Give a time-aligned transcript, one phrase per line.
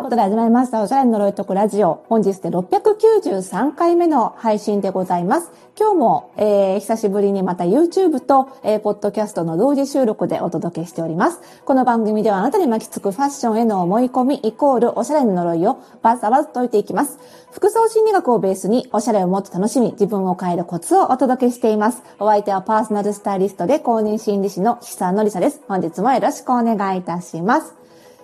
[0.00, 2.04] いうことで始まりました、おしゃれの呪いとくラジオ。
[2.08, 5.52] 本日で693回目の配信でございます。
[5.78, 11.40] 今日も、えー、久しぶりにまた YouTube と、えー、ポッドキャストの同時収録でお届けしております。
[11.66, 17.18] この番組ではあなたに巻きつくファッションへの思い込みイコールおしゃれの呪いをバサバサ解いていきます。
[17.50, 22.02] 服装心理学をベースにおしゃれをもっと楽しみ、自分を変えるコツをお届けしています。
[22.18, 25.60] お相手はパーソナルスタイリストで公認心理師の久野里沙です。
[25.68, 27.79] 本日もよろしくお願いいたします。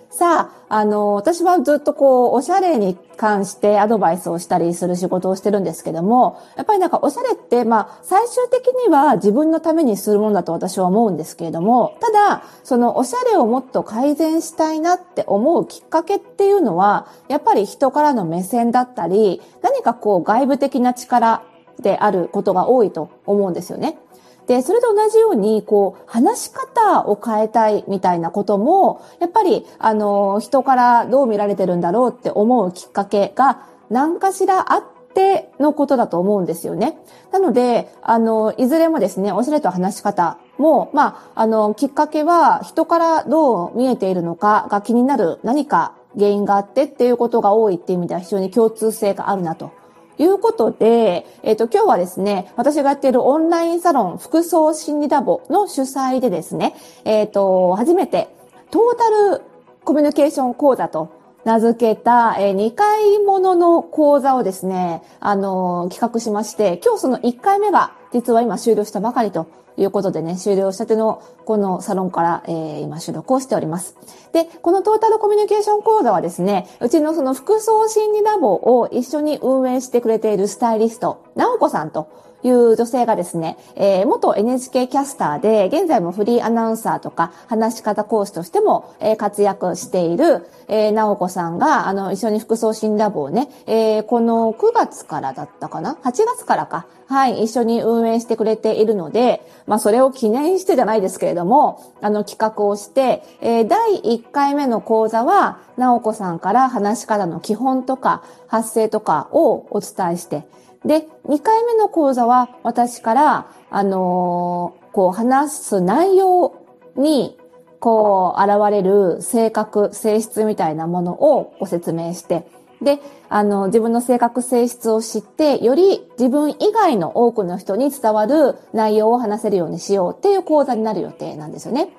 [0.09, 21.43] さあ、あの、私はずっとこう、おしゃれに関してアドバイスをしたりする仕事をしてるんですけども、やっぱりなんかおしゃれって、まあ、最終的には自分のためにするものだと私は思うんですけれども、ただ、そのおしゃれをもっと改善したいなって思うきっかけっていうのは、やっぱり人からの目線だったり、何かこう、外部的な力
[21.79, 23.99] であることが多いと思うんですよね。
[24.47, 36.97] で、それと同じように、こう、話し方を変えたいみたいなことも、やっぱり、あの、人からどう見られてるんだろうって思うきっかけが、何かしらあってのことだと思うんですよね。
[37.31, 49.71] なので、あの、いずれもですね、おしゃれと話し方も、まあ、あの、きっかけは、人からどう見えているのかが気になる何か原因があってっていうことが多いっていう意味では非常に共通性があるなと
[50.17, 58.29] いうことで、えっ、ー、と、今日はですね、私がやっているオンラインサロン、服装心理ダボの主催でですね、えっ、ー、と、初めて、
[58.71, 59.41] トータル
[59.83, 61.09] コミュニケーション講座と
[61.45, 73.95] 名付けた、えー、2回ものの講座をですね、あの企画しまして、今日その1回目が実は今終了したばかりということでね、終了したてのこのサロンから、えー、今収録をしております。
[74.33, 82.09] で、このトータルコミュニケーション講座はですね、うちのその服装心理ラボを一緒に運営してくれているスタイリスト、なおこさんと
[82.47, 96.87] いう女性がですね、えー、元 NHK キャスターで、現在もフリーアナウンサーとか、話し方講師としても、えー、活躍している、えー、なおこさんが、あの、一緒に服装新ラボをね、えー、この9月からだったかな ?8 月からか。
[97.07, 110.43] はい、一緒に運営してくれているので、まあ、それを記念してじゃないですけれども、あの、企画をして、えー、第1回目の講座は、なおこさんから話し方の基本とか、発声とかをお伝えして、
[110.85, 116.55] で、2回目の講座は私から、あのー、こう話す内容
[116.95, 117.37] に、
[117.79, 122.47] こう現れる性格、性質みたいなものをご説明して、
[122.81, 122.99] で、
[123.29, 131.89] あの、自分の性格性質を知って、より自分以外の多くの人に伝わる内容を話せるようにしようっていう講座になる予定なんですよね。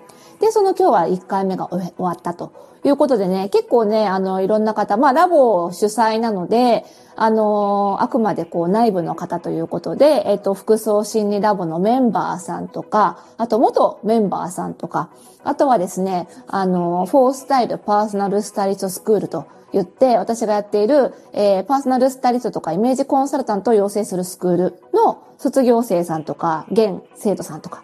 [0.40, 2.52] で、その今日は1回目が終わったと
[2.84, 6.84] いうことでね、結構ね、あの、いろんな方、まあ、ラボ主催なので、
[7.16, 15.10] あの、あくまでこう内部の方ということで、えっと、服装心理ラボのメンバーさんとか、あと元メンバーさんとか、
[15.42, 27.82] あとはですね、あの、フォースタイルパーソナルスタイリストスクールと言って、私がやっている、えー、パーソナルスタイリストとかイメージコンサルタントを養成するスクールの卒業生さんとか、現生徒さんとか、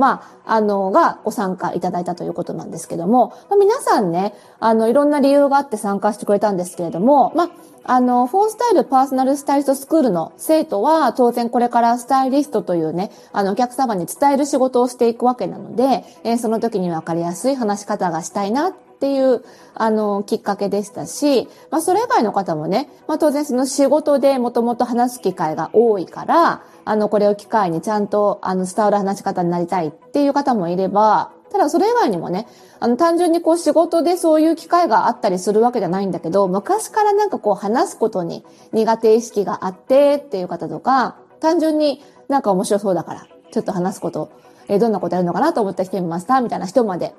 [0.00, 7.50] まあ、あの、がご参加いただいたということなんですけども、まあ、皆さんね、あの、いろんな理由があって参加してくれたんですけれども、まあ、
[7.84, 19.42] あの、フォースタイルパーソナルスタイリストスクールの生徒は、当然これからスタイリストというね、あの、お客様に伝える仕事をしていくわけなので、えー、その時にわかりやすい話し方がしたいなっていう、
[19.74, 32.46] あの、きっかけでしたし、まあ、それ以外の方もね、まあ、当然その仕事でもともと話す機会が多いから、あの、これを機会にちゃんと、あの、伝わる話し方になりたいっていう方もいれば、ただそれ以外にもね、
[32.78, 44.30] あの、単純にこう仕事でそういう機会があったりするわけじゃないんだけど、昔からなんかこう話すことに苦手意識があってっていう方とか、単純になんか面白そうだから、ちょっと話すこと、
[44.68, 47.14] えー、どんなことやるのかなと思って来てみました、みたいな人まで、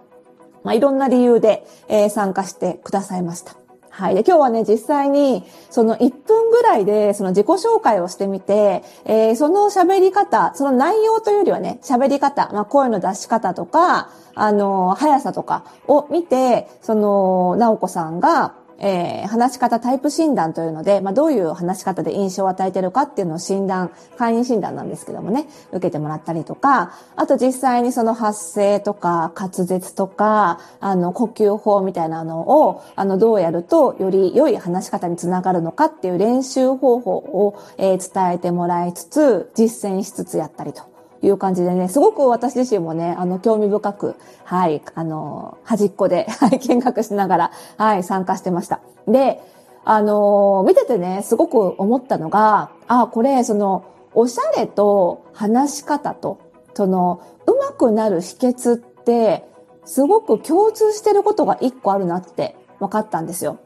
[0.63, 3.55] まあ、いろんな理由で、えー、参加してくださいました。
[3.93, 4.15] はい。
[4.15, 40.90] で、今日はね、実際に、その1分ぐらいで、その自己紹介をしてみて、えー、その喋り方、その内容というよりはね、喋り方、まあ、声の出し方とか、あの、速さとかを見て、その、なおこさんが、えー、話し方タイプ診断というので、まあ、どういう話し方で印象を与えてるかっていうのを診断、会員診断なんですけどもね、受けてもらったりとか、あと実際にその発声とか滑舌とか、あの、呼吸法みたいなのを、あの、どうやるとより良い話し方につながるのかっていう練習方法を、えー、伝えてもらいつつ、実践しつつやったりと。
[41.21, 48.81] いう感じでね、すごく私自身もね、あの、興味深く、はい、あの、端っこで、 はい、見学しながら、はい、参加してました。
[49.07, 49.41] で、
[49.83, 53.83] あの、見ててね、すごく思ったのが、あ、これ、その、
[54.13, 56.37] おしゃれと話し方と、
[56.73, 59.47] その、うまくなる秘訣って、
[59.85, 63.57] すごく共通してることが一個あるなって分かったんですよ。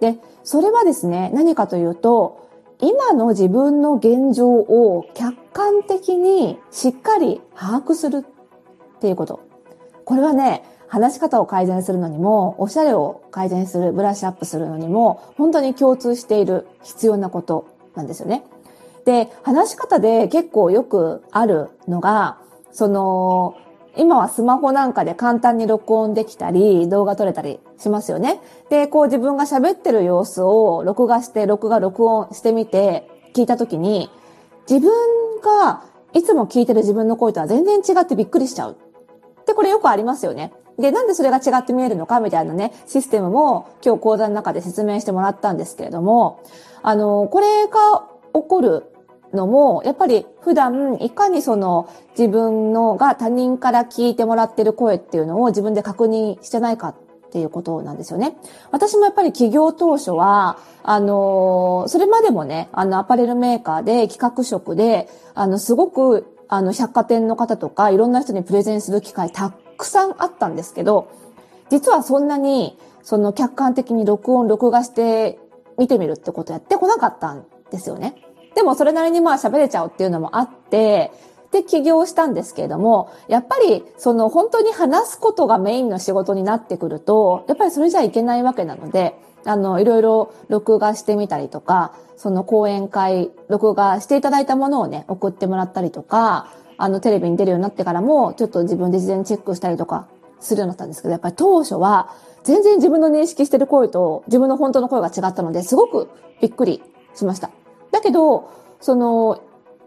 [0.00, 2.44] で、それはですね、何かというと、
[2.84, 9.40] 今の自分の現状を客観的にしっかり把握するっていうこと。
[10.04, 18.44] これはね、話し方を改善するのにも、おしゃれを改善する、ブラッシュアップするのにも、本当に共通している必要なことなんですよね。
[19.06, 22.38] で、話し方で結構よくあるのが、
[22.70, 23.54] その、
[23.96, 28.40] 今はスマホなんかで簡単に録音できたり、動画撮れたりしますよね。
[28.70, 34.10] で、こう自分が喋ってる様子を録画して、録画録音してみて、聞いたときに、
[34.68, 34.90] 自分
[35.40, 38.76] がいつも聞いてる自分の声とは全然違ってびっくりしちゃう。
[39.46, 40.52] で、これよくありますよね。
[40.78, 46.40] で、なんでそれが違って見えるのかみたいなね、システムも今日講座の中で説明してもらったんですけれども、
[46.82, 48.93] あの、これが起こる
[49.34, 51.88] のも、やっぱり普段いかにその
[52.18, 56.94] 自分のが他人から聞いてもらってる声っていうのを自分で確認してないかっ
[57.30, 58.36] ていうことなんですよね。
[58.70, 71.08] 私もやっぱり企業当初は、あの、それまでもね、あの、アパレルメーカーで企画職で、あの、すごく、あの、百貨店の方とか、いろんな人にプレゼンする機会たくさんあったんですけど、
[71.70, 75.38] 実はそんなに、その客観的に録音、録画して
[75.76, 78.23] 見てみるってことやってこなかったんですよね。
[78.54, 81.12] でもそれなりにまあ喋れちゃうっていうのもあって、
[81.50, 89.14] で起業したんですけれども、やっぱりその本当に話すことがメインの仕事になってくると、やっぱりそれじゃいけないわけなので、
[89.44, 100.08] あの、いろいろ録画してみたりとか、その講演会、録画していただいたものをね、送ってもらったりとか、あの、テレビに出るようになってからも、ちょっと自分で事前にチェックしたりとか
[100.40, 102.10] するようになったんですけど、やっぱり当初は、
[102.42, 106.08] 全然自分の認識してる声と自分の本当の声が違ったので、すごく
[106.40, 106.82] びっくり
[107.14, 107.50] しました。
[107.94, 108.50] だけど、
[108.80, 109.40] その、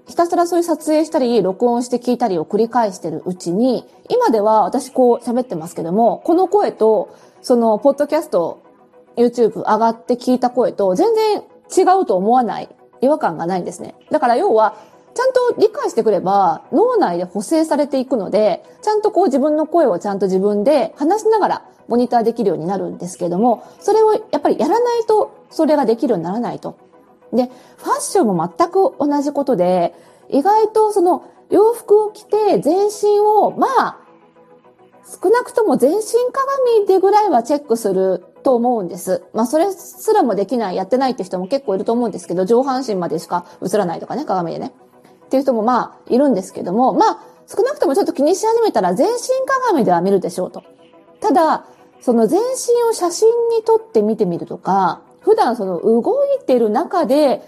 [0.07, 7.09] ひたすらそういう撮影したり、録音して聞いたりを繰り返してるうちに、今では私こう喋ってますけども、この声と、
[7.41, 8.63] その、ポッドキャスト、
[9.17, 11.43] YouTube 上がって聞いた声と全然
[11.77, 12.69] 違うと思わない、
[13.01, 13.95] 違和感がないんですね。
[14.09, 14.75] だから要は、
[15.13, 26.77] ちゃんと理解してくれば、脳内で補正されていくので、ちゃんとこう自分の声をちゃんと自分で話しながらモニターできるようになるんですけれども、それをやっぱりやらないと、それができるようにならないと。
[27.33, 29.93] で、ファッションも全く同じことで、
[30.29, 33.97] 意外とその洋服を着て全身を、まあ、
[35.05, 36.03] 少なくとも全身
[36.33, 39.23] 鏡でぐらいはチェックすると思うんです。
[39.33, 44.73] まあ、それすらもできない、やってないって人も結構いると思うんですけど、上半身までしか映らないとかね、鏡でね。
[45.25, 50.63] っていう人もまあ、いるんですけども、まあ、少なくともちょっと気にし始めたら全身鏡では見るでしょうと。
[51.21, 51.65] ただ、
[52.01, 57.41] その全身を写真に撮って見てみるとか、普段その動いてる中で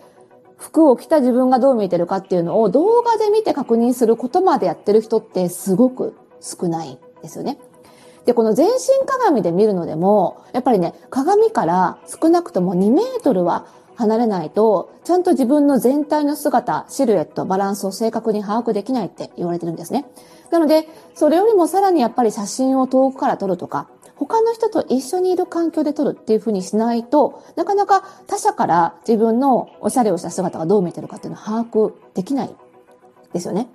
[0.58, 7.58] 服を着た自分がどう見えてるかっていうのを動画で見て確認することまでやってる人ってすごく少ないですよね。
[8.26, 13.66] で、この全身鏡で見るのでも、やっぱりね、鏡から少なくとも2メートルは
[13.96, 20.06] 離れないと、ちゃんと自分の全体の姿、シルエット、バランスを正確に把握できないって言われてるんですね。
[20.52, 23.88] なので、それよりもさらにやっぱり写真を遠くから撮るとか、
[24.20, 32.54] 他の人と一緒にいる環境で撮るっていうふうにしないと、なかなか他者から自分のおしゃれをした姿がどう見てるかっていうのを把握できない
[33.32, 33.70] ですよね。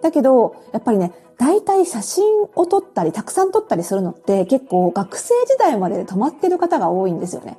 [0.00, 7.58] だけど、やっぱりね、大体写真を撮ったり、たくさん撮ったりするのって結構学生時代までで止まってる方が多いんですよね。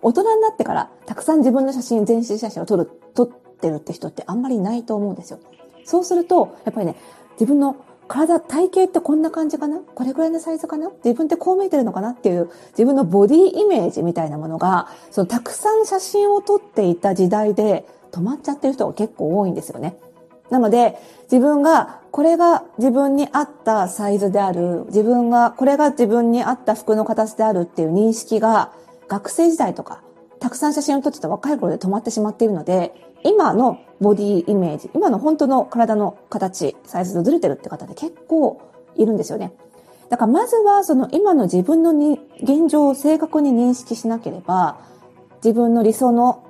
[0.00, 5.40] 大人になってからたくさん自分の写真、全身写真を撮る、撮ってるって人ってあんまりいないと思うんですよ。
[5.84, 6.96] そうすると、やっぱりね、
[7.32, 7.76] 自分の
[8.08, 9.80] 体、体型ってこんな感じかな？
[9.80, 10.90] これぐらいのサイズかな？
[11.04, 12.10] 自分ってこう見えてるのかな？
[12.10, 19.96] っていう自分のボディイメージみたいなものが、そのたくさん写真を撮っていた時代で止まっちゃってる人が結構多いんですよね。
[20.50, 28.70] なので、自分が、これが自分に合ったサイズである、自分が、これが自分に合った服の形であるっていう認識が、
[29.08, 30.02] 学生時代とか、
[30.38, 32.94] たくさん写真を撮ってた若い頃で止まってしまっているので、
[33.24, 38.60] 今のボディイメージ、今の本当の体の形、サイズとずれてるって方で結構
[38.96, 39.52] いるんですよね。
[40.08, 44.78] だからまずはその今の自分のに現状を正確に認識しなければ、
[45.44, 46.44] 自分の理想の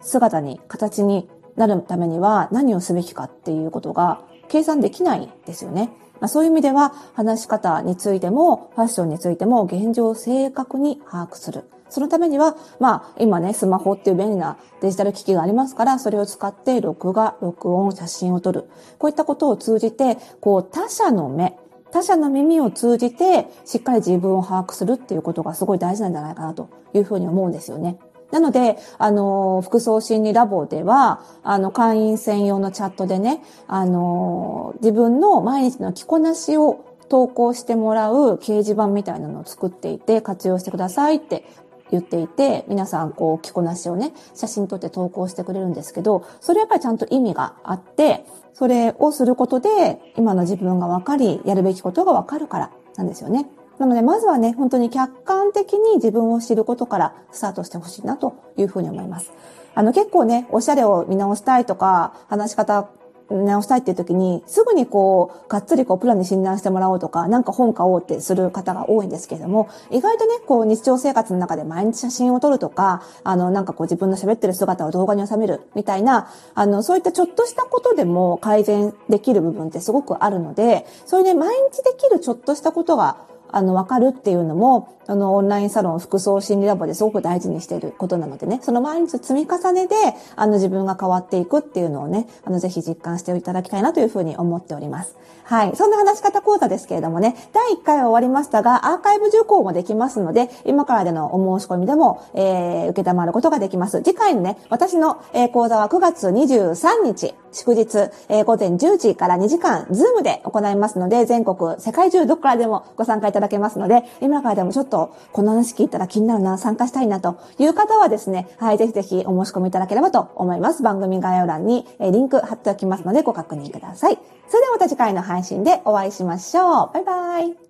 [0.00, 5.90] 姿に、形になるためには何をすべきかっていうことが計算できないですよね。
[6.20, 11.64] まあ、そういう意味では話し方についてもファッションについても現状を正確に把握する。
[11.90, 18.70] そのためには、まあ、今ね、スマホっていう便利なデジタル機器がありますから、それを使って録画、録音、写真を撮る。
[18.98, 21.56] こういったことを通じて、こう、他者の目、
[21.90, 27.98] 他者の耳を通じて、しっかり自分を把握するっていうことがすごい大事なんじゃないかなというふうに思うんですよね。
[28.30, 41.44] なので、あの、服装心理ラボでは、あの、会員専用のチャットでね、あの、自分の毎日の着こなしを投稿してもらう掲示板みたいなのを作っていて活用してくださいって
[41.90, 53.48] 言っていて、皆さんこう着こなしをね、写真撮って投稿してくれるんですけど、それやっぱりちゃんと意味があって、それをすることで、今の自分が分かり、やるべきことが分かるからなんですよね。
[53.78, 59.32] なので、まずはね、本当に客観的に自分を知ることからスタートしてほしいなというふうに思います。
[59.74, 62.90] あの、結構ね、おしゃれを見直したいとか、話し方
[63.30, 89.94] 直したいっていう時に、すぐにこう、がっつりこう、プランに診断してもらおうとか、なんか本買おうってする方が多いんですけれども、意外とね、こう、日常生活の中で毎日写真を撮るとか、あの、なんかこう、自分の喋ってる姿を動画に収めるみたいな、あの、そういったちょっとしたことでも改善できる部分ってすごくあるので、そういうね、毎日できるちょっとしたことが、あの、わかるっていうのも、あの、オンラインサロン服装心理ラボですごく大事にしていることなのでね、その毎日積み重ねで、
[90.36, 95.16] あの、自分が変わっていくっていうのをね、あの、ぜひ実感していただきたいなというふうに思っております。
[95.50, 95.74] はい。
[95.74, 104.00] そんな話し方講座ですけれどもね、第1回は終わりましたが、アーカイブ受講もできますので、今からでのお申し込みでも、えー、受けたまることができます。
[104.02, 120.82] 次回のね、私の、えー、講座は9月23日、祝日、えー、午前10時から2時間、 Zoom で行いますので、全国、世界中どこからでもご参加いただだけますので、今からでもちょっと、この話聞いたら気になるな、参加したいなという方はですね、はい、ぜひぜひお申し込みいただければと思います。
[120.82, 124.18] 番組概要欄に、えリンク貼っておきますので、ご確認ください。
[124.48, 126.90] それではまた次回の配信でお会いしましょう。
[126.92, 127.69] バイバイ。